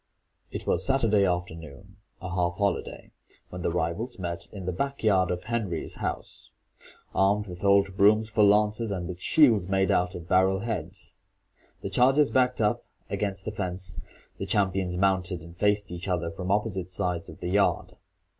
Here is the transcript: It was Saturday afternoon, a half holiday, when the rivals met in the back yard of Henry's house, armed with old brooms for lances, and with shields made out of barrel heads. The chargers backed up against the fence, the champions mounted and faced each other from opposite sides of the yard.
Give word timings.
It 0.49 0.65
was 0.65 0.83
Saturday 0.83 1.27
afternoon, 1.27 1.97
a 2.23 2.29
half 2.33 2.57
holiday, 2.57 3.11
when 3.49 3.61
the 3.61 3.69
rivals 3.71 4.17
met 4.17 4.47
in 4.51 4.65
the 4.65 4.71
back 4.71 5.03
yard 5.03 5.29
of 5.29 5.43
Henry's 5.43 5.97
house, 6.01 6.49
armed 7.13 7.45
with 7.45 7.63
old 7.63 7.95
brooms 7.97 8.27
for 8.27 8.43
lances, 8.43 8.89
and 8.89 9.07
with 9.07 9.21
shields 9.21 9.67
made 9.67 9.91
out 9.91 10.15
of 10.15 10.27
barrel 10.27 10.61
heads. 10.61 11.19
The 11.81 11.91
chargers 11.91 12.31
backed 12.31 12.59
up 12.59 12.83
against 13.11 13.45
the 13.45 13.51
fence, 13.51 14.01
the 14.39 14.47
champions 14.47 14.97
mounted 14.97 15.43
and 15.43 15.55
faced 15.55 15.91
each 15.91 16.07
other 16.07 16.31
from 16.31 16.49
opposite 16.49 16.91
sides 16.91 17.29
of 17.29 17.39
the 17.39 17.49
yard. 17.49 17.95